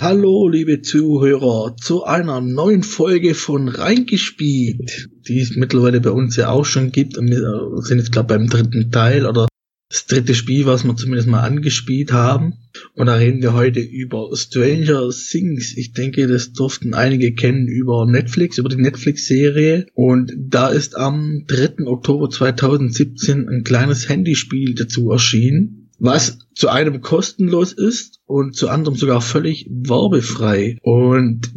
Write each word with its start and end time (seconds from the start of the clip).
Hallo, 0.00 0.48
liebe 0.48 0.80
Zuhörer, 0.80 1.76
zu 1.76 2.04
einer 2.04 2.40
neuen 2.40 2.82
Folge 2.82 3.34
von 3.34 3.68
Reingespielt, 3.68 5.10
die 5.28 5.40
es 5.40 5.56
mittlerweile 5.56 6.00
bei 6.00 6.10
uns 6.10 6.36
ja 6.36 6.48
auch 6.48 6.64
schon 6.64 6.90
gibt. 6.90 7.18
Und 7.18 7.28
wir 7.28 7.82
sind 7.82 7.98
jetzt, 7.98 8.10
glaube 8.10 8.28
beim 8.28 8.46
dritten 8.46 8.90
Teil 8.90 9.26
oder 9.26 9.46
das 9.90 10.06
dritte 10.06 10.34
Spiel, 10.34 10.64
was 10.64 10.84
wir 10.84 10.96
zumindest 10.96 11.28
mal 11.28 11.42
angespielt 11.42 12.14
haben. 12.14 12.54
Und 12.94 13.08
da 13.08 13.16
reden 13.16 13.42
wir 13.42 13.52
heute 13.52 13.80
über 13.80 14.30
Stranger 14.32 15.10
Things. 15.10 15.76
Ich 15.76 15.92
denke, 15.92 16.26
das 16.28 16.54
durften 16.54 16.94
einige 16.94 17.34
kennen 17.34 17.68
über 17.68 18.06
Netflix, 18.06 18.56
über 18.56 18.70
die 18.70 18.80
Netflix-Serie. 18.80 19.84
Und 19.92 20.32
da 20.34 20.68
ist 20.68 20.96
am 20.96 21.44
3. 21.46 21.84
Oktober 21.84 22.30
2017 22.30 23.50
ein 23.50 23.64
kleines 23.64 24.08
Handyspiel 24.08 24.74
dazu 24.74 25.10
erschienen, 25.10 25.90
was 25.98 26.38
zu 26.60 26.68
einem 26.68 27.00
kostenlos 27.00 27.72
ist 27.72 28.20
und 28.26 28.54
zu 28.54 28.68
anderem 28.68 28.94
sogar 28.94 29.22
völlig 29.22 29.66
werbefrei. 29.70 30.76
Und 30.82 31.52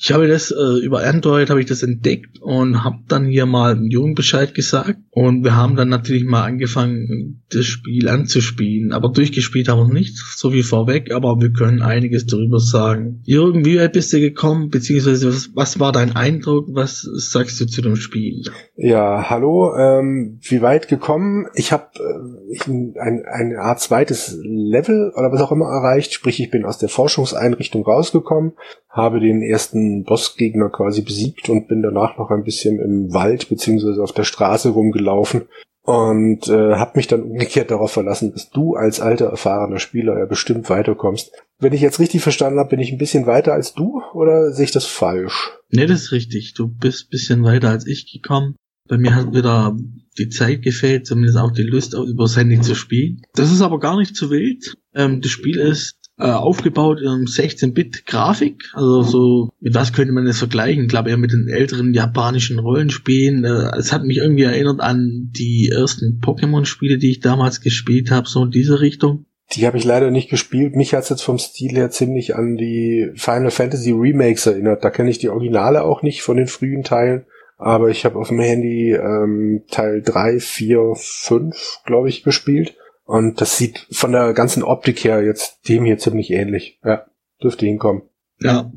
ich 0.00 0.12
habe 0.12 0.28
das 0.28 0.50
äh, 0.50 0.84
über 0.84 1.04
Android 1.04 1.50
habe 1.50 1.60
ich 1.60 1.66
das 1.66 1.82
entdeckt 1.82 2.40
und 2.40 2.84
habe 2.84 2.98
dann 3.08 3.26
hier 3.26 3.46
mal 3.46 3.76
dem 3.76 3.90
Jungen 3.90 4.14
Bescheid 4.14 4.54
gesagt 4.54 4.98
und 5.10 5.42
wir 5.42 5.56
haben 5.56 5.74
dann 5.74 5.88
natürlich 5.88 6.24
mal 6.24 6.44
angefangen 6.44 7.42
das 7.50 7.66
Spiel 7.66 8.08
anzuspielen, 8.08 8.92
aber 8.92 9.08
durchgespielt 9.08 9.68
haben 9.68 9.88
wir 9.88 9.94
nicht, 9.94 10.16
so 10.16 10.52
wie 10.52 10.62
vorweg, 10.62 11.12
aber 11.12 11.40
wir 11.40 11.52
können 11.52 11.82
einiges 11.82 12.26
darüber 12.26 12.60
sagen. 12.60 13.22
Jürgen, 13.24 13.64
wie 13.64 13.78
weit 13.78 13.92
bist 13.92 14.12
du 14.12 14.20
gekommen, 14.20 14.70
beziehungsweise 14.70 15.28
was, 15.28 15.50
was 15.54 15.80
war 15.80 15.90
dein 15.90 16.14
Eindruck, 16.14 16.66
was 16.70 17.00
sagst 17.00 17.60
du 17.60 17.66
zu 17.66 17.82
dem 17.82 17.96
Spiel? 17.96 18.42
Ja, 18.76 19.28
hallo, 19.28 19.74
ähm, 19.76 20.38
wie 20.42 20.62
weit 20.62 20.86
gekommen? 20.86 21.46
Ich 21.54 21.72
habe 21.72 21.88
äh, 21.96 22.70
ein, 23.00 23.24
eine 23.26 23.58
Art 23.58 23.80
zweites 23.80 24.38
Level 24.50 25.12
oder 25.16 25.32
was 25.32 25.40
auch 25.40 25.52
immer 25.52 25.66
erreicht, 25.66 26.12
sprich 26.12 26.40
ich 26.40 26.50
bin 26.50 26.64
aus 26.64 26.78
der 26.78 26.88
Forschungseinrichtung 26.88 27.84
rausgekommen, 27.84 28.52
habe 28.88 29.20
den 29.20 29.42
ersten 29.42 30.04
Bossgegner 30.04 30.70
quasi 30.70 31.02
besiegt 31.02 31.48
und 31.48 31.68
bin 31.68 31.82
danach 31.82 32.18
noch 32.18 32.30
ein 32.30 32.44
bisschen 32.44 32.78
im 32.80 33.12
Wald 33.12 33.48
beziehungsweise 33.48 34.02
auf 34.02 34.12
der 34.12 34.24
Straße 34.24 34.70
rumgelaufen 34.70 35.48
und 35.88 36.48
äh, 36.48 36.74
habe 36.74 36.92
mich 36.96 37.06
dann 37.06 37.22
umgekehrt 37.22 37.70
darauf 37.70 37.92
verlassen, 37.92 38.32
dass 38.32 38.50
du 38.50 38.74
als 38.74 39.00
alter 39.00 39.30
erfahrener 39.30 39.78
Spieler 39.78 40.18
ja 40.18 40.26
bestimmt 40.26 40.68
weiterkommst. 40.68 41.32
Wenn 41.58 41.72
ich 41.72 41.80
jetzt 41.80 41.98
richtig 41.98 42.20
verstanden 42.20 42.58
habe, 42.58 42.68
bin 42.68 42.80
ich 42.80 42.92
ein 42.92 42.98
bisschen 42.98 43.26
weiter 43.26 43.54
als 43.54 43.72
du 43.72 44.02
oder 44.12 44.52
sehe 44.52 44.66
ich 44.66 44.70
das 44.70 44.84
falsch? 44.84 45.52
Nee, 45.70 45.86
das 45.86 46.02
ist 46.02 46.12
richtig. 46.12 46.52
Du 46.54 46.68
bist 46.68 47.06
ein 47.06 47.10
bisschen 47.10 47.42
weiter 47.42 47.70
als 47.70 47.86
ich 47.86 48.12
gekommen. 48.12 48.54
Bei 48.88 48.98
mir 48.98 49.14
hat 49.14 49.34
wieder 49.34 49.76
die 50.18 50.28
Zeit 50.28 50.62
gefällt, 50.62 51.06
zumindest 51.06 51.38
auch 51.38 51.52
die 51.52 51.62
Lust, 51.62 51.94
über 51.94 52.24
das 52.24 52.36
Handy 52.36 52.60
zu 52.60 52.74
spielen. 52.74 53.22
Das 53.34 53.52
ist 53.52 53.62
aber 53.62 53.78
gar 53.78 53.98
nicht 53.98 54.16
zu 54.16 54.30
wild. 54.30 54.76
Ähm, 54.94 55.20
das 55.20 55.30
Spiel 55.30 55.58
ist 55.58 55.98
äh, 56.18 56.30
aufgebaut 56.30 57.00
in 57.00 57.26
16-Bit-Grafik. 57.26 58.70
Also 58.72 59.02
so, 59.02 59.50
mit 59.60 59.74
was 59.74 59.92
könnte 59.92 60.12
man 60.12 60.26
das 60.26 60.38
vergleichen? 60.38 60.84
Ich 60.84 60.88
glaube 60.88 61.10
eher 61.10 61.16
mit 61.16 61.32
den 61.32 61.48
älteren 61.48 61.94
japanischen 61.94 62.58
Rollenspielen. 62.58 63.44
Äh, 63.44 63.76
es 63.76 63.92
hat 63.92 64.02
mich 64.02 64.18
irgendwie 64.18 64.42
erinnert 64.42 64.80
an 64.80 65.30
die 65.30 65.70
ersten 65.72 66.20
Pokémon-Spiele, 66.20 66.98
die 66.98 67.12
ich 67.12 67.20
damals 67.20 67.60
gespielt 67.60 68.10
habe, 68.10 68.28
so 68.28 68.42
in 68.44 68.50
diese 68.50 68.80
Richtung. 68.80 69.26
Die 69.54 69.66
habe 69.66 69.78
ich 69.78 69.84
leider 69.84 70.10
nicht 70.10 70.28
gespielt. 70.28 70.76
Mich 70.76 70.92
hat's 70.92 71.08
jetzt 71.08 71.22
vom 71.22 71.38
Stil 71.38 71.72
her 71.72 71.90
ziemlich 71.90 72.34
an 72.34 72.56
die 72.56 73.10
Final 73.14 73.50
Fantasy 73.50 73.92
Remakes 73.92 74.44
erinnert. 74.46 74.84
Da 74.84 74.90
kenne 74.90 75.08
ich 75.08 75.18
die 75.18 75.30
Originale 75.30 75.84
auch 75.84 76.02
nicht 76.02 76.22
von 76.22 76.36
den 76.36 76.48
frühen 76.48 76.82
Teilen. 76.82 77.24
Aber 77.58 77.88
ich 77.90 78.04
habe 78.04 78.16
auf 78.16 78.28
dem 78.28 78.38
Handy 78.38 78.92
ähm, 78.92 79.64
Teil 79.70 80.00
3, 80.02 80.38
4, 80.38 80.92
5, 80.94 81.80
glaube 81.84 82.08
ich, 82.08 82.22
gespielt. 82.22 82.76
Und 83.04 83.40
das 83.40 83.56
sieht 83.56 83.86
von 83.90 84.12
der 84.12 84.32
ganzen 84.32 84.62
Optik 84.62 85.02
her 85.02 85.24
jetzt 85.24 85.68
dem 85.68 85.84
hier 85.84 85.98
ziemlich 85.98 86.30
ähnlich. 86.30 86.78
Ja, 86.84 87.06
dürfte 87.42 87.66
hinkommen. 87.66 88.02
Ja. 88.40 88.70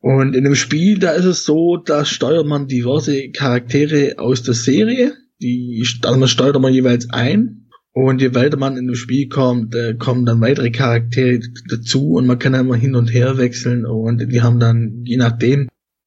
Und 0.00 0.34
in 0.34 0.42
dem 0.42 0.56
Spiel, 0.56 0.98
da 0.98 1.12
ist 1.12 1.24
es 1.24 1.44
so, 1.44 1.76
da 1.76 2.04
steuert 2.04 2.46
man 2.46 2.66
diverse 2.66 3.30
Charaktere 3.30 4.14
aus 4.18 4.42
der 4.42 4.54
Serie. 4.54 5.14
Die, 5.40 5.82
steuert 5.84 6.60
man 6.60 6.72
jeweils 6.72 7.10
ein. 7.10 7.68
Und 7.92 8.20
je 8.20 8.34
weiter 8.34 8.58
man 8.58 8.76
in 8.76 8.88
das 8.88 8.98
Spiel 8.98 9.28
kommt, 9.28 9.74
äh, 9.74 9.94
kommen 9.94 10.26
dann 10.26 10.42
weitere 10.42 10.70
Charaktere 10.70 11.40
dazu 11.70 12.12
und 12.14 12.26
man 12.26 12.38
kann 12.38 12.52
dann 12.52 12.66
immer 12.66 12.76
hin 12.76 12.94
und 12.94 13.08
her 13.08 13.38
wechseln 13.38 13.86
und 13.86 14.18
die 14.30 14.42
haben 14.42 14.60
dann, 14.60 15.00
je 15.04 15.16
nachdem, 15.16 15.66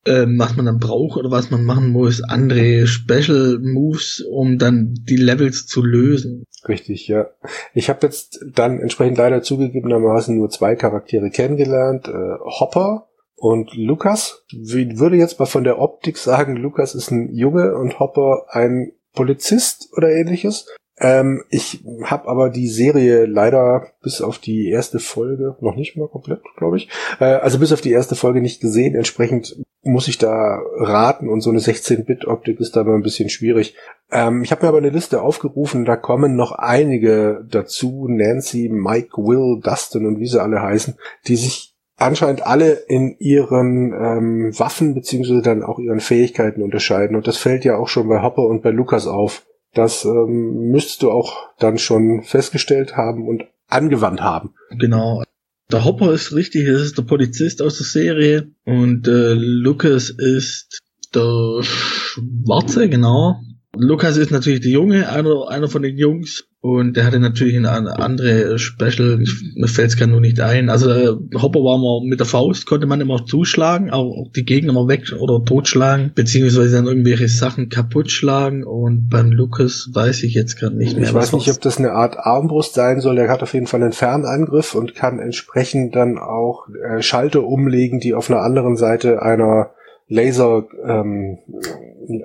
ähm, 0.09 0.40
was 0.40 0.56
man 0.56 0.66
dann 0.66 0.80
braucht 0.80 1.18
oder 1.18 1.30
was 1.30 1.52
man 1.52 1.64
machen 1.64 1.90
muss, 1.90 2.22
andere 2.22 2.88
Special 2.88 3.59
Moves, 3.62 4.22
um 4.22 4.58
dann 4.58 4.96
die 5.08 5.18
Levels 5.18 5.68
zu 5.68 5.84
lösen. 5.84 6.44
Richtig, 6.68 7.08
ja. 7.08 7.28
Ich 7.74 7.90
habe 7.90 8.08
jetzt 8.08 8.44
dann 8.53 8.80
entsprechend 8.80 9.18
leider 9.18 9.42
zugegebenermaßen 9.42 10.36
nur 10.36 10.50
zwei 10.50 10.75
Charaktere 10.75 11.30
kennengelernt, 11.30 12.08
äh, 12.08 12.38
Hopper 12.59 13.08
und 13.36 13.74
Lukas. 13.75 14.44
Ich 14.50 15.00
würde 15.00 15.16
jetzt 15.16 15.40
mal 15.40 15.46
von 15.46 15.64
der 15.64 15.80
Optik 15.80 16.18
sagen, 16.18 16.56
Lukas 16.56 16.96
ist 16.96 17.12
ein 17.12 17.34
Junge 17.34 17.76
und 17.76 18.00
Hopper 18.00 18.47
ein 18.50 18.91
Polizist 19.14 19.90
oder 19.96 20.09
ähnliches. 20.09 20.68
Ähm, 20.99 21.43
ich 21.49 21.83
habe 22.03 22.27
aber 22.27 22.49
die 22.49 22.67
Serie 22.67 23.25
leider 23.25 23.87
bis 24.01 24.21
auf 24.21 24.37
die 24.37 24.69
erste 24.69 24.99
Folge, 24.99 25.55
noch 25.61 25.75
nicht 25.75 25.95
mal 25.95 26.07
komplett, 26.07 26.41
glaube 26.57 26.77
ich, 26.77 26.89
äh, 27.19 27.25
also 27.25 27.59
bis 27.59 27.71
auf 27.71 27.81
die 27.81 27.91
erste 27.91 28.15
Folge 28.15 28.41
nicht 28.41 28.61
gesehen. 28.61 28.95
Entsprechend 28.95 29.55
muss 29.81 30.07
ich 30.09 30.17
da 30.17 30.59
raten 30.77 31.29
und 31.29 31.41
so 31.41 31.49
eine 31.49 31.59
16-Bit-Optik 31.59 32.59
ist 32.59 32.75
da 32.75 32.83
mal 32.83 32.95
ein 32.95 33.03
bisschen 33.03 33.29
schwierig. 33.29 33.75
Ähm, 34.11 34.43
ich 34.43 34.51
habe 34.51 34.63
mir 34.63 34.69
aber 34.69 34.79
eine 34.79 34.89
Liste 34.89 35.21
aufgerufen, 35.21 35.85
da 35.85 35.95
kommen 35.95 36.35
noch 36.35 36.51
einige 36.51 37.45
dazu, 37.49 38.07
Nancy, 38.09 38.69
Mike, 38.69 39.17
Will, 39.17 39.61
Dustin 39.61 40.05
und 40.05 40.19
wie 40.19 40.27
sie 40.27 40.41
alle 40.41 40.61
heißen, 40.61 40.95
die 41.27 41.37
sich 41.37 41.75
anscheinend 41.95 42.45
alle 42.45 42.71
in 42.71 43.16
ihren 43.19 43.93
ähm, 43.93 44.59
Waffen 44.59 44.95
beziehungsweise 44.95 45.41
dann 45.41 45.63
auch 45.63 45.79
ihren 45.79 45.99
Fähigkeiten 45.99 46.61
unterscheiden. 46.61 47.16
Und 47.16 47.27
das 47.27 47.37
fällt 47.37 47.66
ja 47.66 47.77
auch 47.77 47.87
schon 47.87 48.07
bei 48.07 48.21
Hopper 48.21 48.43
und 48.43 48.63
bei 48.63 48.71
Lukas 48.71 49.07
auf. 49.07 49.45
Das 49.74 50.06
ähm, 50.06 50.72
müsstest 50.72 51.03
du 51.03 51.12
auch 51.12 51.50
dann 51.59 51.78
schon 51.78 52.24
festgestellt 52.24 52.97
haben 52.97 53.28
und 53.28 53.46
angewandt 53.68 54.22
haben. 54.22 54.53
Genau. 54.72 55.24
Der 55.72 55.85
Hopper 55.85 56.12
ist 56.13 56.34
richtig, 56.34 56.68
das 56.68 56.81
ist 56.81 56.97
der 56.97 57.03
Polizist 57.03 57.62
aus 57.62 57.78
der 57.78 57.85
Serie 57.85 58.52
und 58.66 59.08
äh, 59.08 59.34
Lucas 59.34 60.09
ist 60.09 60.81
der 61.13 61.62
Schwarze, 61.62 62.90
genau. 62.90 63.40
Lukas 63.78 64.18
ist 64.18 64.31
natürlich 64.31 64.62
der 64.62 64.72
Junge, 64.72 65.09
einer, 65.09 65.47
einer 65.50 65.68
von 65.68 65.84
den 65.84 65.97
Jungs. 65.97 66.46
Und 66.62 66.97
der 66.97 67.06
hatte 67.06 67.22
natürlich 67.22 67.56
eine 67.56 67.69
andere 67.72 68.59
Special, 68.59 69.24
mir 69.56 69.68
fällt 69.68 69.91
es 69.91 69.96
gerade 69.96 70.12
nur 70.12 70.19
nicht 70.19 70.41
ein. 70.41 70.69
Also 70.69 70.90
äh, 70.90 71.16
Hopper 71.35 71.59
war 71.59 71.78
mal 71.78 72.06
mit 72.06 72.19
der 72.19 72.28
Faust, 72.28 72.66
konnte 72.66 72.85
man 72.85 73.00
immer 73.00 73.25
zuschlagen, 73.25 73.91
auch 73.91 74.29
die 74.35 74.44
Gegner 74.44 74.74
mal 74.74 74.90
weg 74.90 75.03
oder 75.18 75.46
totschlagen, 75.46 76.12
beziehungsweise 76.16 76.75
dann 76.75 76.88
irgendwelche 76.88 77.29
Sachen 77.29 77.69
kaputt 77.69 78.12
schlagen. 78.12 78.66
Und 78.66 79.08
beim 79.08 79.31
Lukas 79.31 79.90
weiß 79.94 80.24
ich 80.24 80.34
jetzt 80.34 80.58
gerade 80.58 80.75
nicht 80.75 80.97
mehr. 80.97 81.08
Ich 81.08 81.13
weiß 81.13 81.31
nicht, 81.31 81.50
ob 81.50 81.62
das 81.62 81.78
eine 81.78 81.94
Art 81.94 82.18
Armbrust 82.18 82.74
sein 82.74 83.00
soll. 83.00 83.16
Der 83.16 83.29
hat 83.29 83.41
auf 83.41 83.53
jeden 83.53 83.68
Fall 83.68 83.81
einen 83.81 83.94
Fernangriff 83.94 84.75
und 84.75 84.96
kann 84.96 85.19
entsprechend 85.19 85.96
dann 85.96 86.18
auch 86.18 86.68
äh, 86.68 87.02
Schalter 87.02 87.46
umlegen, 87.46 88.02
die 88.02 88.13
auf 88.13 88.29
einer 88.29 88.41
anderen 88.41 88.75
Seite 88.75 89.22
einer 89.22 89.72
Laser, 90.09 90.66
ähm, 90.85 91.38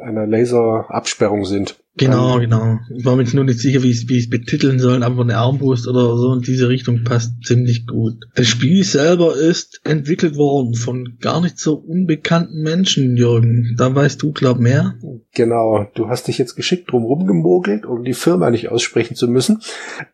einer 0.02 0.26
Laserabsperrung 0.26 1.44
sind. 1.44 1.78
Genau, 1.96 2.36
ähm, 2.36 2.40
genau. 2.40 2.78
Ich 2.96 3.04
war 3.04 3.14
mir 3.14 3.22
jetzt 3.22 3.34
nur 3.34 3.44
nicht 3.44 3.60
sicher, 3.60 3.82
wie 3.82 3.90
ich 3.90 4.08
es 4.10 4.30
betiteln 4.30 4.80
soll, 4.80 5.04
aber 5.04 5.22
eine 5.22 5.36
Armbrust 5.36 5.86
oder 5.86 6.16
so 6.16 6.32
in 6.34 6.40
diese 6.40 6.68
Richtung 6.68 7.04
passt 7.04 7.44
ziemlich 7.44 7.86
gut. 7.86 8.14
Das 8.34 8.48
Spiel 8.48 8.82
selber 8.82 9.36
ist 9.36 9.80
entwickelt 9.84 10.36
worden 10.36 10.74
von 10.74 11.18
gar 11.20 11.40
nicht 11.40 11.58
so 11.58 11.74
unbekannten 11.74 12.62
Menschen, 12.62 13.16
Jürgen. 13.16 13.76
Da 13.78 13.94
weißt 13.94 14.20
du, 14.20 14.32
glaub, 14.32 14.58
mehr. 14.58 14.94
Genau. 15.34 15.86
Du 15.94 16.08
hast 16.08 16.26
dich 16.26 16.38
jetzt 16.38 16.56
geschickt 16.56 16.90
drum 16.90 17.04
rumgemogelt, 17.04 17.86
um 17.86 18.02
die 18.02 18.14
Firma 18.14 18.50
nicht 18.50 18.70
aussprechen 18.70 19.14
zu 19.14 19.28
müssen. 19.28 19.62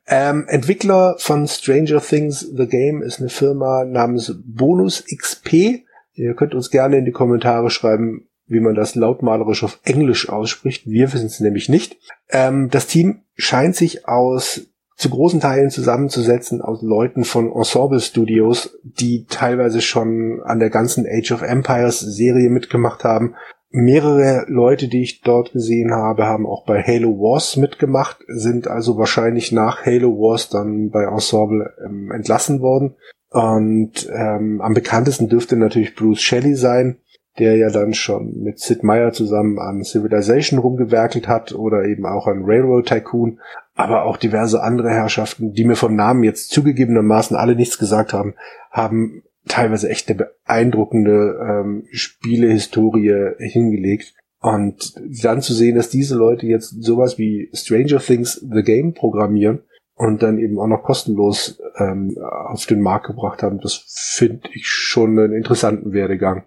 Ähm, 0.06 0.44
Entwickler 0.48 1.16
von 1.18 1.46
Stranger 1.48 2.02
Things 2.02 2.40
The 2.40 2.66
Game 2.66 3.00
ist 3.00 3.20
eine 3.20 3.30
Firma 3.30 3.84
namens 3.86 4.38
Bonus 4.44 5.04
XP 5.06 5.84
Ihr 6.20 6.34
könnt 6.34 6.54
uns 6.54 6.70
gerne 6.70 6.98
in 6.98 7.06
die 7.06 7.12
Kommentare 7.12 7.70
schreiben, 7.70 8.28
wie 8.50 8.60
man 8.60 8.74
das 8.74 8.94
lautmalerisch 8.94 9.62
auf 9.64 9.78
Englisch 9.84 10.28
ausspricht. 10.28 10.86
Wir 10.86 11.12
wissen 11.12 11.26
es 11.26 11.40
nämlich 11.40 11.68
nicht. 11.68 11.96
Ähm, 12.28 12.68
das 12.70 12.86
Team 12.86 13.22
scheint 13.36 13.76
sich 13.76 14.06
aus 14.06 14.66
zu 14.96 15.08
großen 15.08 15.40
Teilen 15.40 15.70
zusammenzusetzen 15.70 16.60
aus 16.60 16.82
Leuten 16.82 17.24
von 17.24 17.50
Ensemble 17.50 18.00
Studios, 18.00 18.78
die 18.82 19.24
teilweise 19.24 19.80
schon 19.80 20.42
an 20.44 20.58
der 20.58 20.68
ganzen 20.68 21.06
Age 21.06 21.32
of 21.32 21.40
Empires 21.40 22.00
Serie 22.00 22.50
mitgemacht 22.50 23.02
haben. 23.02 23.34
Mehrere 23.70 24.44
Leute, 24.48 24.88
die 24.88 25.02
ich 25.02 25.22
dort 25.22 25.52
gesehen 25.52 25.94
habe, 25.94 26.26
haben 26.26 26.44
auch 26.44 26.66
bei 26.66 26.82
Halo 26.82 27.18
Wars 27.18 27.56
mitgemacht, 27.56 28.18
sind 28.26 28.68
also 28.68 28.98
wahrscheinlich 28.98 29.52
nach 29.52 29.86
Halo 29.86 30.18
Wars 30.18 30.50
dann 30.50 30.90
bei 30.90 31.04
Ensemble 31.04 31.72
ähm, 31.82 32.10
entlassen 32.10 32.60
worden. 32.60 32.96
Und 33.30 34.10
ähm, 34.12 34.60
am 34.60 34.74
bekanntesten 34.74 35.28
dürfte 35.28 35.56
natürlich 35.56 35.94
Bruce 35.94 36.20
Shelley 36.20 36.56
sein, 36.56 36.98
der 37.40 37.56
ja 37.56 37.70
dann 37.70 37.94
schon 37.94 38.42
mit 38.42 38.60
Sid 38.60 38.84
Meier 38.84 39.12
zusammen 39.12 39.58
an 39.58 39.82
Civilization 39.82 40.58
rumgewerkelt 40.58 41.26
hat 41.26 41.52
oder 41.54 41.84
eben 41.84 42.06
auch 42.06 42.26
an 42.26 42.44
Railroad 42.44 42.86
Tycoon, 42.86 43.40
aber 43.74 44.04
auch 44.04 44.16
diverse 44.16 44.62
andere 44.62 44.90
Herrschaften, 44.90 45.52
die 45.52 45.64
mir 45.64 45.76
vom 45.76 45.96
Namen 45.96 46.22
jetzt 46.22 46.50
zugegebenermaßen 46.50 47.36
alle 47.36 47.56
nichts 47.56 47.78
gesagt 47.78 48.12
haben, 48.12 48.34
haben 48.70 49.22
teilweise 49.48 49.88
echt 49.88 50.08
eine 50.08 50.18
beeindruckende 50.18 51.38
ähm, 51.42 51.84
Spielehistorie 51.90 53.32
hingelegt. 53.38 54.14
Und 54.42 54.94
dann 55.22 55.42
zu 55.42 55.52
sehen, 55.52 55.76
dass 55.76 55.90
diese 55.90 56.16
Leute 56.16 56.46
jetzt 56.46 56.82
sowas 56.82 57.18
wie 57.18 57.50
Stranger 57.52 57.98
Things 57.98 58.34
The 58.34 58.62
Game 58.62 58.94
programmieren 58.94 59.60
und 59.96 60.22
dann 60.22 60.38
eben 60.38 60.58
auch 60.58 60.66
noch 60.66 60.82
kostenlos 60.82 61.60
ähm, 61.76 62.16
auf 62.22 62.64
den 62.64 62.80
Markt 62.80 63.06
gebracht 63.06 63.42
haben, 63.42 63.60
das 63.60 63.84
finde 64.16 64.48
ich 64.54 64.66
schon 64.66 65.18
einen 65.18 65.34
interessanten 65.34 65.92
Werdegang. 65.92 66.44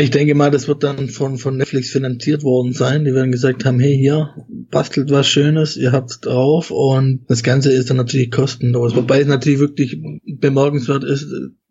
Ich 0.00 0.10
denke 0.10 0.34
mal, 0.34 0.50
das 0.50 0.66
wird 0.66 0.82
dann 0.82 1.08
von, 1.08 1.38
von 1.38 1.56
Netflix 1.56 1.90
finanziert 1.90 2.42
worden 2.42 2.72
sein. 2.72 3.04
Die 3.04 3.14
werden 3.14 3.30
gesagt 3.30 3.64
haben, 3.64 3.78
hey, 3.78 3.96
hier, 3.96 4.34
bastelt 4.70 5.10
was 5.12 5.28
Schönes, 5.28 5.76
ihr 5.76 5.92
habt's 5.92 6.20
drauf 6.20 6.72
und 6.72 7.24
das 7.28 7.44
Ganze 7.44 7.70
ist 7.70 7.88
dann 7.88 7.96
natürlich 7.96 8.32
kostenlos. 8.32 8.96
Wobei 8.96 9.20
es 9.20 9.28
natürlich 9.28 9.60
wirklich 9.60 10.02
bemerkenswert 10.26 11.04
ist, 11.04 11.28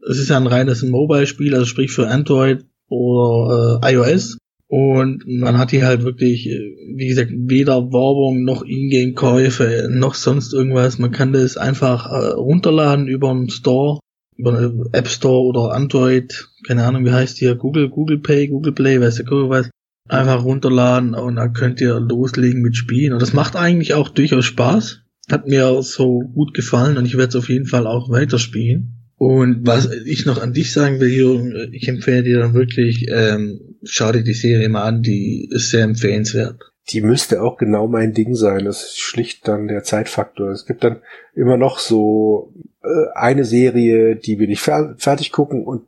es 0.09 0.19
ist 0.19 0.29
ja 0.29 0.37
ein 0.37 0.47
reines 0.47 0.83
Mobile-Spiel, 0.83 1.53
also 1.53 1.65
sprich 1.65 1.91
für 1.91 2.07
Android 2.07 2.65
oder 2.87 3.81
äh, 3.83 3.93
iOS. 3.93 4.37
Und 4.69 5.23
man 5.25 5.57
hat 5.57 5.71
hier 5.71 5.85
halt 5.85 6.03
wirklich, 6.03 6.45
wie 6.45 7.07
gesagt, 7.07 7.31
weder 7.33 7.91
Werbung 7.91 8.43
noch 8.43 8.63
Ingame-Käufe 8.63 9.87
noch 9.89 10.13
sonst 10.13 10.53
irgendwas. 10.53 10.97
Man 10.97 11.11
kann 11.11 11.33
das 11.33 11.57
einfach 11.57 12.05
äh, 12.05 12.33
runterladen 12.33 13.07
über 13.07 13.31
einen 13.31 13.49
Store, 13.49 13.99
über 14.37 14.71
App 14.91 15.07
Store 15.07 15.45
oder 15.45 15.73
Android, 15.73 16.47
keine 16.65 16.85
Ahnung, 16.85 17.05
wie 17.05 17.11
heißt 17.11 17.37
hier, 17.37 17.55
Google, 17.55 17.89
Google 17.89 18.19
Pay, 18.19 18.47
Google 18.47 18.73
Play, 18.73 19.01
weiß 19.01 19.15
der 19.15 19.25
Google 19.25 19.49
was. 19.49 19.69
Einfach 20.09 20.45
runterladen 20.45 21.15
und 21.15 21.35
dann 21.35 21.51
könnt 21.51 21.81
ihr 21.81 21.99
loslegen 21.99 22.61
mit 22.61 22.77
Spielen. 22.77 23.11
Und 23.11 23.21
das 23.21 23.33
macht 23.33 23.57
eigentlich 23.57 23.93
auch 23.93 24.07
durchaus 24.07 24.45
Spaß. 24.45 25.01
Hat 25.29 25.47
mir 25.47 25.81
so 25.81 26.19
gut 26.19 26.53
gefallen 26.53 26.97
und 26.97 27.05
ich 27.05 27.17
werde 27.17 27.29
es 27.29 27.35
auf 27.35 27.49
jeden 27.49 27.65
Fall 27.65 27.85
auch 27.85 28.09
weiterspielen. 28.09 28.97
Und 29.17 29.65
was 29.65 29.91
ich 29.91 30.25
noch 30.25 30.41
an 30.41 30.53
dich 30.53 30.71
sagen 30.71 30.99
will, 30.99 31.09
Jürgen, 31.09 31.73
ich 31.73 31.89
empfehle 31.89 32.23
dir 32.23 32.39
dann 32.39 32.53
wirklich, 32.53 33.07
ähm, 33.09 33.59
schau 33.83 34.11
dir 34.11 34.23
die 34.23 34.33
Serie 34.33 34.69
mal 34.69 34.83
an, 34.83 35.01
die 35.01 35.49
ist 35.51 35.71
sehr 35.71 35.83
empfehlenswert. 35.83 36.61
Die 36.89 37.01
müsste 37.01 37.41
auch 37.41 37.57
genau 37.57 37.87
mein 37.87 38.13
Ding 38.13 38.35
sein. 38.35 38.65
Das 38.65 38.83
ist 38.83 38.99
schlicht 38.99 39.47
dann 39.47 39.67
der 39.67 39.83
Zeitfaktor. 39.83 40.49
Es 40.49 40.65
gibt 40.65 40.83
dann 40.83 41.01
immer 41.33 41.57
noch 41.57 41.79
so 41.79 42.53
äh, 42.83 43.11
eine 43.13 43.43
Serie, 43.43 44.15
die 44.15 44.39
will 44.39 44.49
ich 44.49 44.61
fer 44.61 44.95
fertig 44.97 45.31
gucken 45.31 45.63
und 45.65 45.83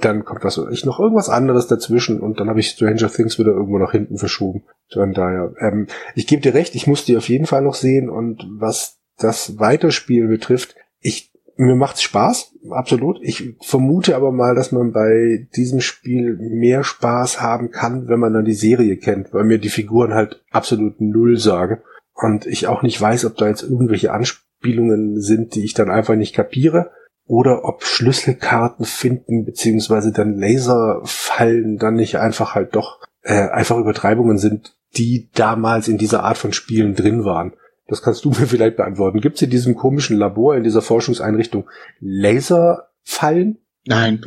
dann 0.00 0.24
kommt 0.24 0.44
was 0.44 0.60
ich 0.70 0.84
noch 0.84 1.00
irgendwas 1.00 1.28
anderes 1.28 1.66
dazwischen 1.66 2.20
und 2.20 2.38
dann 2.38 2.48
habe 2.48 2.60
ich 2.60 2.70
Stranger 2.70 3.10
Things 3.10 3.38
wieder 3.38 3.52
irgendwo 3.52 3.78
nach 3.78 3.92
hinten 3.92 4.16
verschoben. 4.16 4.62
Von 4.92 5.12
daher, 5.12 5.54
ähm, 5.58 5.88
ich 6.14 6.26
gebe 6.26 6.42
dir 6.42 6.54
recht, 6.54 6.74
ich 6.74 6.86
muss 6.86 7.04
die 7.04 7.16
auf 7.16 7.28
jeden 7.28 7.46
Fall 7.46 7.62
noch 7.62 7.74
sehen 7.74 8.08
und 8.08 8.46
was 8.48 8.98
das 9.18 9.58
Weiterspielen 9.58 10.28
betrifft, 10.28 10.76
ich 11.00 11.32
mir 11.58 11.74
macht's 11.74 12.02
Spaß, 12.02 12.54
absolut. 12.70 13.18
Ich 13.20 13.56
vermute 13.60 14.14
aber 14.14 14.30
mal, 14.30 14.54
dass 14.54 14.70
man 14.70 14.92
bei 14.92 15.48
diesem 15.56 15.80
Spiel 15.80 16.36
mehr 16.38 16.84
Spaß 16.84 17.40
haben 17.40 17.72
kann, 17.72 18.08
wenn 18.08 18.20
man 18.20 18.32
dann 18.32 18.44
die 18.44 18.54
Serie 18.54 18.96
kennt, 18.96 19.34
weil 19.34 19.44
mir 19.44 19.58
die 19.58 19.68
Figuren 19.68 20.14
halt 20.14 20.42
absolut 20.50 21.00
null 21.00 21.36
sagen. 21.36 21.80
Und 22.14 22.46
ich 22.46 22.68
auch 22.68 22.82
nicht 22.82 23.00
weiß, 23.00 23.24
ob 23.24 23.36
da 23.36 23.48
jetzt 23.48 23.62
irgendwelche 23.62 24.12
Anspielungen 24.12 25.20
sind, 25.20 25.56
die 25.56 25.64
ich 25.64 25.74
dann 25.74 25.90
einfach 25.90 26.14
nicht 26.14 26.34
kapiere. 26.34 26.92
Oder 27.26 27.64
ob 27.64 27.84
Schlüsselkarten 27.84 28.86
finden, 28.86 29.44
beziehungsweise 29.44 30.12
dann 30.12 30.38
Laserfallen 30.38 31.76
dann 31.76 31.94
nicht 31.94 32.18
einfach 32.18 32.54
halt 32.54 32.74
doch 32.76 33.00
äh, 33.22 33.48
einfach 33.48 33.76
Übertreibungen 33.76 34.38
sind, 34.38 34.76
die 34.96 35.28
damals 35.34 35.88
in 35.88 35.98
dieser 35.98 36.22
Art 36.22 36.38
von 36.38 36.52
Spielen 36.52 36.94
drin 36.94 37.24
waren. 37.24 37.52
Das 37.88 38.02
kannst 38.02 38.24
du 38.24 38.30
mir 38.38 38.46
vielleicht 38.46 38.76
beantworten. 38.76 39.20
Gibt 39.20 39.36
es 39.36 39.42
in 39.42 39.50
diesem 39.50 39.74
komischen 39.74 40.16
Labor, 40.16 40.56
in 40.56 40.62
dieser 40.62 40.82
Forschungseinrichtung 40.82 41.68
Laserfallen? 41.98 43.58
Nein. 43.86 44.20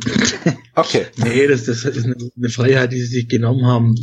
Okay. 0.74 1.06
nee, 1.16 1.46
das, 1.46 1.64
das 1.64 1.84
ist 1.84 2.04
eine, 2.04 2.48
Freiheit, 2.48 2.92
die 2.92 3.00
sie 3.00 3.06
sich 3.06 3.28
genommen 3.28 3.64
haben. 3.64 3.94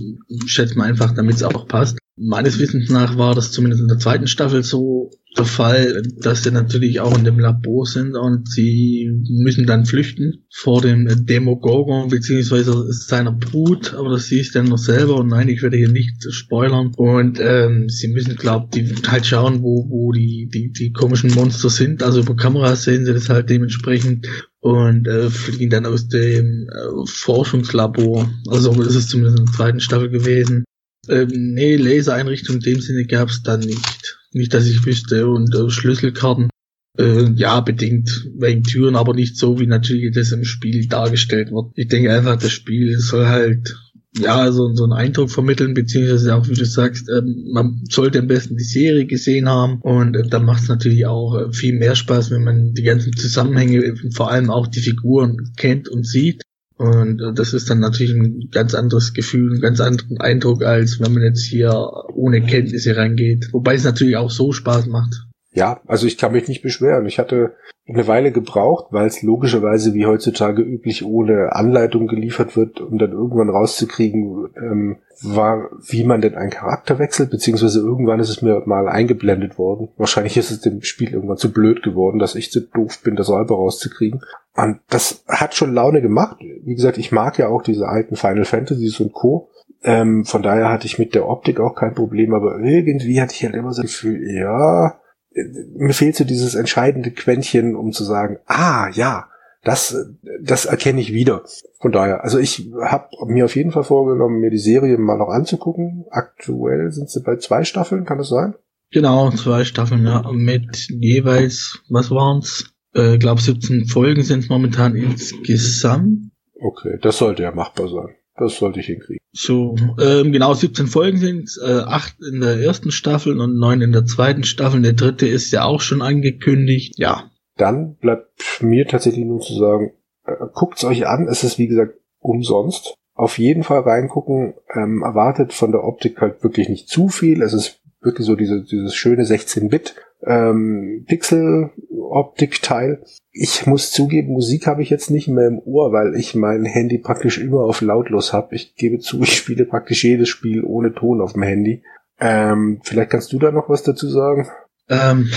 Schätzt 0.45 0.77
man 0.77 0.87
einfach, 0.87 1.13
damit 1.13 1.35
es 1.35 1.43
auch 1.43 1.67
passt. 1.67 1.99
Meines 2.15 2.59
Wissens 2.59 2.89
nach 2.89 3.17
war 3.17 3.35
das 3.35 3.51
zumindest 3.51 3.81
in 3.81 3.89
der 3.89 3.99
zweiten 3.99 4.27
Staffel 4.27 4.63
so 4.63 5.11
der 5.37 5.45
Fall, 5.45 6.01
dass 6.17 6.43
sie 6.43 6.51
natürlich 6.51 6.99
auch 6.99 7.15
in 7.15 7.23
dem 7.23 7.39
Labor 7.39 7.85
sind 7.85 8.15
und 8.15 8.49
sie 8.49 9.09
müssen 9.29 9.67
dann 9.67 9.85
flüchten 9.85 10.45
vor 10.51 10.81
dem 10.81 11.25
Demogorgon 11.25 12.09
beziehungsweise 12.09 12.91
seiner 12.91 13.31
Brut, 13.31 13.93
aber 13.93 14.09
das 14.09 14.25
siehst 14.25 14.55
du 14.55 14.59
dann 14.59 14.69
noch 14.69 14.79
selber 14.79 15.17
und 15.17 15.27
nein, 15.27 15.47
ich 15.47 15.61
werde 15.61 15.77
hier 15.77 15.89
nicht 15.89 16.25
spoilern 16.31 16.93
und 16.97 17.39
ähm, 17.39 17.89
sie 17.89 18.07
müssen, 18.07 18.35
glaube 18.37 18.79
ich, 18.79 19.07
halt 19.07 19.25
schauen, 19.25 19.61
wo, 19.61 19.87
wo 19.89 20.11
die, 20.11 20.49
die, 20.51 20.71
die 20.71 20.91
komischen 20.91 21.33
Monster 21.35 21.69
sind, 21.69 22.01
also 22.01 22.21
über 22.21 22.35
Kameras 22.35 22.83
sehen 22.83 23.05
sie 23.05 23.13
das 23.13 23.29
halt 23.29 23.49
dementsprechend 23.49 24.27
und 24.61 25.07
äh, 25.07 25.29
fliegen 25.29 25.69
dann 25.69 25.85
aus 25.85 26.07
dem 26.07 26.67
äh, 26.69 27.05
Forschungslabor, 27.05 28.29
also 28.49 28.81
ist 28.81 29.09
zumindest 29.09 29.39
in 29.39 29.45
der 29.45 29.53
zweiten 29.53 29.79
Staffel 29.79 30.09
gewesen 30.09 30.63
ähm, 31.07 31.53
nee, 31.53 31.75
Lasereinrichtung 31.75 32.57
in 32.57 32.61
dem 32.61 32.81
Sinne 32.81 33.05
gab 33.05 33.29
es 33.29 33.41
dann 33.41 33.61
nicht. 33.61 34.18
Nicht, 34.33 34.53
dass 34.53 34.67
ich 34.67 34.85
wüsste. 34.85 35.27
Und 35.27 35.53
äh, 35.55 35.69
Schlüsselkarten, 35.69 36.49
äh, 36.97 37.31
ja, 37.35 37.59
bedingt 37.61 38.29
wegen 38.37 38.63
Türen, 38.63 38.95
aber 38.95 39.13
nicht 39.13 39.37
so, 39.37 39.59
wie 39.59 39.67
natürlich 39.67 40.13
das 40.13 40.31
im 40.31 40.43
Spiel 40.43 40.87
dargestellt 40.87 41.51
wird. 41.51 41.71
Ich 41.75 41.87
denke 41.87 42.13
einfach, 42.13 42.37
das 42.37 42.51
Spiel 42.51 42.97
soll 42.99 43.27
halt 43.27 43.75
ja, 44.17 44.51
so, 44.51 44.73
so 44.73 44.83
einen 44.85 44.93
Eindruck 44.93 45.29
vermitteln, 45.29 45.73
beziehungsweise 45.73 46.35
auch, 46.35 46.47
wie 46.47 46.55
du 46.55 46.65
sagst, 46.65 47.09
ähm, 47.09 47.49
man 47.53 47.83
sollte 47.89 48.19
am 48.19 48.27
besten 48.27 48.57
die 48.57 48.63
Serie 48.63 49.05
gesehen 49.05 49.47
haben 49.47 49.79
und 49.81 50.15
äh, 50.15 50.27
dann 50.27 50.45
macht 50.45 50.63
es 50.63 50.69
natürlich 50.69 51.05
auch 51.05 51.35
äh, 51.35 51.53
viel 51.53 51.77
mehr 51.77 51.95
Spaß, 51.95 52.31
wenn 52.31 52.43
man 52.43 52.73
die 52.73 52.83
ganzen 52.83 53.13
Zusammenhänge, 53.13 53.95
vor 54.15 54.31
allem 54.31 54.49
auch 54.49 54.67
die 54.67 54.79
Figuren 54.79 55.51
kennt 55.57 55.89
und 55.89 56.07
sieht. 56.07 56.41
Und 56.79 57.21
äh, 57.21 57.33
das 57.33 57.53
ist 57.53 57.69
dann 57.69 57.79
natürlich 57.79 58.13
ein 58.13 58.49
ganz 58.51 58.73
anderes 58.73 59.13
Gefühl, 59.13 59.53
ein 59.53 59.61
ganz 59.61 59.81
anderen 59.81 60.17
Eindruck, 60.21 60.63
als 60.63 61.01
wenn 61.01 61.13
man 61.13 61.23
jetzt 61.23 61.43
hier 61.43 61.73
ohne 62.13 62.41
Kenntnisse 62.41 62.95
reingeht. 62.95 63.49
Wobei 63.51 63.75
es 63.75 63.83
natürlich 63.83 64.15
auch 64.15 64.31
so 64.31 64.53
Spaß 64.53 64.87
macht. 64.87 65.28
Ja, 65.59 65.81
also 65.87 66.07
ich 66.07 66.17
kann 66.17 66.31
mich 66.31 66.47
nicht 66.47 66.61
beschweren. 66.61 67.05
Ich 67.05 67.19
hatte 67.19 67.53
eine 67.85 68.07
Weile 68.07 68.31
gebraucht, 68.31 68.87
weil 68.91 69.07
es 69.07 69.23
logischerweise 69.23 69.93
wie 69.93 70.05
heutzutage 70.05 70.61
üblich 70.61 71.03
ohne 71.03 71.53
Anleitung 71.53 72.07
geliefert 72.07 72.55
wird, 72.55 72.79
um 72.79 72.97
dann 72.97 73.11
irgendwann 73.11 73.49
rauszukriegen, 73.49 74.47
ähm, 74.55 74.97
war, 75.21 75.69
wie 75.81 76.05
man 76.05 76.21
denn 76.21 76.35
einen 76.35 76.49
Charakter 76.49 76.97
wechselt, 76.97 77.29
beziehungsweise 77.29 77.79
irgendwann 77.79 78.21
ist 78.21 78.29
es 78.29 78.41
mir 78.41 78.61
mal 78.67 78.87
eingeblendet 78.87 79.57
worden. 79.57 79.89
Wahrscheinlich 79.97 80.37
ist 80.37 80.49
es 80.49 80.61
dem 80.61 80.81
Spiel 80.81 81.11
irgendwann 81.11 81.35
zu 81.35 81.51
blöd 81.51 81.83
geworden, 81.83 82.19
dass 82.19 82.35
ich 82.35 82.51
zu 82.51 82.61
doof 82.61 83.01
bin, 83.03 83.17
das 83.17 83.27
selber 83.27 83.55
rauszukriegen. 83.55 84.21
Und 84.55 84.79
das 84.87 85.25
hat 85.27 85.55
schon 85.55 85.73
Laune 85.73 86.01
gemacht. 86.01 86.37
Wie 86.39 86.75
gesagt, 86.75 86.97
ich 86.97 87.11
mag 87.11 87.37
ja 87.37 87.49
auch 87.49 87.63
diese 87.63 87.89
alten 87.89 88.15
Final 88.15 88.45
Fantasies 88.45 89.01
und 89.01 89.11
Co. 89.11 89.49
Ähm, 89.83 90.23
von 90.23 90.41
daher 90.41 90.69
hatte 90.69 90.85
ich 90.85 90.99
mit 90.99 91.15
der 91.15 91.27
Optik 91.27 91.59
auch 91.59 91.75
kein 91.75 91.95
Problem, 91.95 92.33
aber 92.33 92.59
irgendwie 92.59 93.19
hatte 93.19 93.33
ich 93.33 93.43
halt 93.43 93.55
immer 93.55 93.73
so 93.73 93.81
das 93.81 93.91
Gefühl, 93.91 94.21
ja, 94.31 94.99
mir 95.31 95.93
fehlt 95.93 96.15
so 96.15 96.23
dieses 96.23 96.55
entscheidende 96.55 97.11
Quäntchen, 97.11 97.75
um 97.75 97.91
zu 97.91 98.03
sagen, 98.03 98.39
ah 98.45 98.89
ja, 98.93 99.29
das, 99.63 99.95
das 100.41 100.65
erkenne 100.65 101.01
ich 101.01 101.13
wieder. 101.13 101.43
Von 101.81 101.91
daher, 101.91 102.23
also 102.23 102.39
ich 102.39 102.71
habe 102.81 103.09
mir 103.27 103.45
auf 103.45 103.55
jeden 103.55 103.71
Fall 103.71 103.83
vorgenommen, 103.83 104.39
mir 104.39 104.49
die 104.49 104.57
Serie 104.57 104.97
mal 104.97 105.17
noch 105.17 105.29
anzugucken. 105.29 106.05
Aktuell 106.09 106.91
sind 106.91 107.09
sie 107.09 107.21
bei 107.21 107.35
zwei 107.37 107.63
Staffeln, 107.63 108.05
kann 108.05 108.17
das 108.17 108.29
sein? 108.29 108.55
Genau, 108.91 109.29
zwei 109.31 109.65
Staffeln, 109.65 110.05
ja, 110.05 110.23
mit 110.31 110.87
jeweils, 110.89 111.83
was 111.89 112.09
waren's? 112.09 112.73
Äh, 112.93 113.19
glaube 113.19 113.39
17 113.39 113.85
Folgen 113.85 114.23
sind 114.23 114.49
momentan 114.49 114.95
insgesamt. 114.95 116.31
Okay, 116.59 116.97
das 117.01 117.17
sollte 117.17 117.43
ja 117.43 117.51
machbar 117.51 117.87
sein. 117.87 118.15
Das 118.39 118.55
sollte 118.55 118.79
ich 118.79 118.85
hinkriegen. 118.85 119.19
So, 119.31 119.75
ähm, 120.01 120.31
genau, 120.31 120.53
17 120.53 120.87
Folgen 120.87 121.17
sind 121.17 121.51
äh, 121.63 121.81
acht 121.81 122.15
in 122.21 122.39
der 122.39 122.59
ersten 122.61 122.89
Staffel 122.89 123.39
und 123.39 123.59
neun 123.59 123.81
in 123.81 123.91
der 123.91 124.05
zweiten 124.05 124.43
Staffel. 124.43 124.81
Der 124.81 124.93
dritte 124.93 125.27
ist 125.27 125.51
ja 125.51 125.65
auch 125.65 125.81
schon 125.81 126.01
angekündigt. 126.01 126.95
Ja. 126.97 127.29
Dann 127.57 127.95
bleibt 127.97 128.61
mir 128.61 128.87
tatsächlich 128.87 129.25
nur 129.25 129.41
zu 129.41 129.53
sagen, 129.59 129.91
äh, 130.25 130.33
guckt's 130.53 130.83
euch 130.85 131.05
an. 131.05 131.27
Es 131.27 131.43
ist 131.43 131.59
wie 131.59 131.67
gesagt 131.67 131.95
umsonst. 132.19 132.95
Auf 133.13 133.37
jeden 133.37 133.63
Fall 133.63 133.81
reingucken. 133.81 134.53
Ähm, 134.73 135.03
erwartet 135.03 135.53
von 135.53 135.71
der 135.71 135.83
Optik 135.83 136.21
halt 136.21 136.41
wirklich 136.41 136.69
nicht 136.69 136.87
zu 136.87 137.09
viel. 137.09 137.41
Es 137.41 137.53
ist 137.53 137.81
wirklich 138.01 138.25
so 138.25 138.35
diese, 138.35 138.63
dieses 138.63 138.95
schöne 138.95 139.23
16-Bit 139.23 139.95
ähm, 140.25 141.05
Pixel-Optik-Teil. 141.07 143.03
Ich 143.31 143.65
muss 143.65 143.91
zugeben, 143.91 144.33
Musik 144.33 144.67
habe 144.67 144.81
ich 144.81 144.89
jetzt 144.89 145.11
nicht 145.11 145.27
mehr 145.27 145.47
im 145.47 145.59
Ohr, 145.59 145.91
weil 145.93 146.15
ich 146.15 146.35
mein 146.35 146.65
Handy 146.65 146.97
praktisch 146.97 147.37
immer 147.37 147.61
auf 147.61 147.81
lautlos 147.81 148.33
habe. 148.33 148.55
Ich 148.55 148.75
gebe 148.75 148.99
zu, 148.99 149.21
ich 149.21 149.37
spiele 149.37 149.65
praktisch 149.65 150.03
jedes 150.03 150.29
Spiel 150.29 150.63
ohne 150.63 150.93
Ton 150.93 151.21
auf 151.21 151.33
dem 151.33 151.43
Handy. 151.43 151.83
Ähm, 152.19 152.81
vielleicht 152.83 153.11
kannst 153.11 153.31
du 153.31 153.39
da 153.39 153.51
noch 153.51 153.69
was 153.69 153.83
dazu 153.83 154.09
sagen? 154.09 154.47
Ähm, 154.89 155.29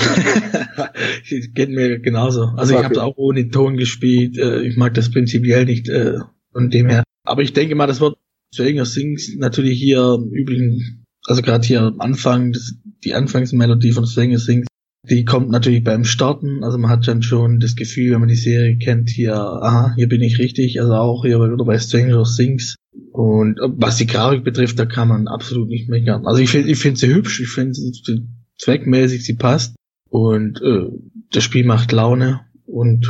geht 1.55 1.69
mir 1.69 2.01
genauso. 2.01 2.47
Also 2.57 2.73
okay. 2.75 2.81
ich 2.81 2.85
habe 2.85 2.95
es 2.95 3.01
auch 3.01 3.17
ohne 3.17 3.49
Ton 3.51 3.77
gespielt. 3.77 4.39
Äh, 4.39 4.63
ich 4.63 4.77
mag 4.77 4.95
das 4.95 5.11
prinzipiell 5.11 5.67
nicht 5.67 5.89
äh, 5.89 6.15
von 6.53 6.71
dem 6.71 6.89
her. 6.89 7.05
Aber 7.25 7.43
ich 7.43 7.53
denke 7.53 7.75
mal, 7.75 7.87
das 7.87 8.01
wird 8.01 8.17
Stranger 8.53 8.85
Things 8.85 9.35
natürlich 9.37 9.79
hier 9.79 10.19
übrigens, 10.33 10.83
also 11.27 11.43
gerade 11.43 11.67
hier 11.67 11.83
am 11.83 12.01
Anfang, 12.01 12.53
das, 12.53 12.75
die 13.05 13.15
Anfangsmelodie 13.15 13.93
von 13.93 14.07
Stranger 14.07 14.39
Things 14.39 14.67
Die 15.11 15.25
kommt 15.25 15.51
natürlich 15.51 15.83
beim 15.83 16.05
Starten, 16.05 16.63
also 16.63 16.79
man 16.79 16.91
hat 16.91 17.09
dann 17.09 17.23
schon 17.23 17.59
das 17.59 17.75
Gefühl, 17.75 18.13
wenn 18.13 18.21
man 18.21 18.29
die 18.29 18.37
Serie 18.37 18.79
kennt, 18.79 19.11
hier, 19.11 19.35
aha, 19.35 19.95
hier 19.97 20.09
bin 20.09 20.23
ich 20.23 20.39
richtig, 20.39 20.81
also 20.81 20.95
auch 20.95 21.25
hier 21.25 21.41
wieder 21.41 21.65
bei 21.65 21.79
Stranger 21.79 22.23
Things. 22.25 22.77
Und 23.11 23.59
was 23.61 23.97
die 23.97 24.07
Grafik 24.07 24.45
betrifft, 24.45 24.79
da 24.79 24.87
kann 24.87 25.09
man 25.09 25.27
absolut 25.27 25.69
nicht 25.69 25.89
meckern. 25.89 26.27
Also 26.27 26.41
ich 26.41 26.51
finde 26.51 26.71
ich 26.71 26.79
finde 26.79 27.01
sie 27.01 27.13
hübsch, 27.13 27.41
ich 27.41 27.49
finde 27.49 27.75
sie 27.75 28.29
zweckmäßig, 28.59 29.25
sie 29.25 29.35
passt. 29.35 29.75
Und 30.09 30.63
äh, 30.63 30.89
das 31.31 31.43
Spiel 31.43 31.65
macht 31.65 31.91
Laune 31.91 32.41
und 32.67 33.07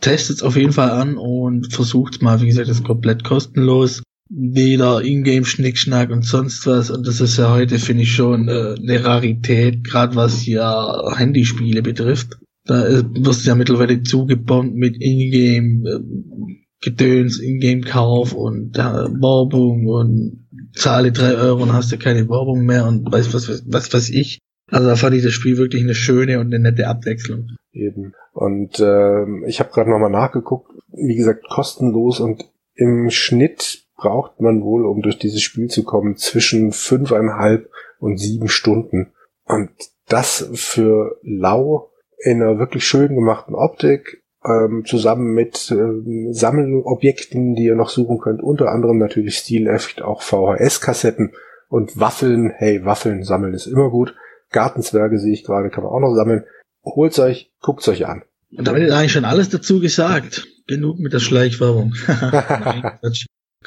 testet 0.00 0.36
es 0.36 0.42
auf 0.42 0.56
jeden 0.56 0.72
Fall 0.72 0.90
an 0.90 1.16
und 1.16 1.72
versucht 1.72 2.22
mal, 2.22 2.40
wie 2.40 2.46
gesagt, 2.46 2.68
das 2.68 2.82
komplett 2.82 3.24
kostenlos 3.24 4.02
weder 4.28 5.02
Ingame-Schnickschnack 5.02 6.10
und 6.10 6.24
sonst 6.24 6.66
was. 6.66 6.90
Und 6.90 7.06
das 7.06 7.20
ist 7.20 7.36
ja 7.38 7.52
heute, 7.52 7.78
finde 7.78 8.02
ich, 8.02 8.12
schon 8.12 8.48
äh, 8.48 8.74
eine 8.78 9.04
Rarität, 9.04 9.84
gerade 9.84 10.16
was 10.16 10.46
ja 10.46 11.16
Handyspiele 11.16 11.82
betrifft. 11.82 12.38
Da 12.64 12.86
äh, 12.86 13.04
wirst 13.20 13.44
du 13.44 13.48
ja 13.48 13.54
mittlerweile 13.54 14.02
zugebombt 14.02 14.74
mit 14.74 14.96
Ingame 15.00 15.88
äh, 15.88 16.00
Ingame-Kauf 16.84 18.32
und 18.32 18.76
äh, 18.76 18.82
Werbung 18.82 19.86
und 19.86 20.46
zahle 20.74 21.12
drei 21.12 21.34
Euro 21.34 21.62
und 21.62 21.72
hast 21.72 21.92
du 21.92 21.98
keine 21.98 22.28
Werbung 22.28 22.64
mehr 22.64 22.86
und 22.86 23.10
weiß 23.10 23.32
was, 23.32 23.48
was, 23.48 23.64
was 23.66 23.92
weiß 23.92 24.10
ich. 24.10 24.40
Also 24.68 24.88
da 24.88 24.96
fand 24.96 25.14
ich 25.14 25.22
das 25.22 25.32
Spiel 25.32 25.58
wirklich 25.58 25.82
eine 25.82 25.94
schöne 25.94 26.40
und 26.40 26.52
eine 26.52 26.58
nette 26.58 26.88
Abwechslung. 26.88 27.50
Eben. 27.72 28.14
Und 28.32 28.80
äh, 28.80 29.46
ich 29.46 29.60
habe 29.60 29.70
gerade 29.70 29.90
nochmal 29.90 30.10
nachgeguckt, 30.10 30.70
wie 30.92 31.14
gesagt, 31.14 31.44
kostenlos 31.48 32.20
und 32.20 32.44
im 32.74 33.10
Schnitt 33.10 33.85
braucht 33.96 34.40
man 34.40 34.62
wohl, 34.62 34.84
um 34.84 35.02
durch 35.02 35.18
dieses 35.18 35.42
Spiel 35.42 35.68
zu 35.68 35.84
kommen, 35.84 36.16
zwischen 36.16 36.72
fünfeinhalb 36.72 37.70
und 37.98 38.18
sieben 38.18 38.48
Stunden. 38.48 39.12
Und 39.44 39.70
das 40.08 40.48
für 40.54 41.18
Lau 41.22 41.90
in 42.18 42.42
einer 42.42 42.58
wirklich 42.58 42.86
schön 42.86 43.14
gemachten 43.14 43.54
Optik, 43.54 44.22
ähm, 44.44 44.84
zusammen 44.86 45.34
mit 45.34 45.70
ähm, 45.70 46.32
Sammelobjekten, 46.32 47.54
die 47.54 47.64
ihr 47.64 47.74
noch 47.74 47.88
suchen 47.88 48.18
könnt, 48.18 48.42
unter 48.42 48.68
anderem 48.68 48.98
natürlich 48.98 49.38
stilecht 49.38 50.02
auch 50.02 50.22
VHS-Kassetten 50.22 51.32
und 51.68 51.98
Waffeln. 51.98 52.52
Hey, 52.54 52.84
Waffeln 52.84 53.24
sammeln 53.24 53.54
ist 53.54 53.66
immer 53.66 53.90
gut. 53.90 54.14
Gartenzwerge 54.50 55.18
sehe 55.18 55.32
ich 55.32 55.44
gerade, 55.44 55.70
kann 55.70 55.84
man 55.84 55.92
auch 55.92 56.00
noch 56.00 56.14
sammeln. 56.14 56.44
Holt's 56.84 57.18
euch, 57.18 57.50
guckt's 57.60 57.88
euch 57.88 58.06
an. 58.06 58.22
Und 58.56 58.68
damit 58.68 58.84
ist 58.84 58.92
eigentlich 58.92 59.12
schon 59.12 59.24
alles 59.24 59.48
dazu 59.48 59.80
gesagt. 59.80 60.46
Genug 60.68 60.98
mit 60.98 61.12
der 61.12 61.18
Schleichwerbung. 61.18 61.94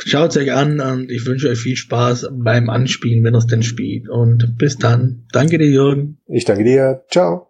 Schaut 0.06 0.36
euch 0.38 0.54
an 0.54 0.80
und 0.80 1.12
ich 1.12 1.26
wünsche 1.26 1.50
euch 1.50 1.60
viel 1.60 1.76
Spaß 1.76 2.30
beim 2.32 2.70
Anspielen, 2.70 3.24
wenn 3.24 3.36
ihr 3.36 3.40
es 3.40 3.48
denn 3.48 3.64
spielt. 3.64 4.10
Und 4.10 4.58
bis 4.58 4.78
dann. 4.78 5.26
Danke 5.32 5.58
dir, 5.58 5.70
Jürgen. 5.70 6.18
Ich 6.28 6.46
danke 6.46 6.64
dir. 6.64 7.04
Ciao. 7.10 7.48